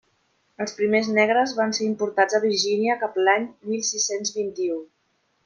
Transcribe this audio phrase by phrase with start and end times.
[0.63, 4.81] Els primers negres van ser importats a Virgínia cap a l'any mil sis-cents vint-i-u.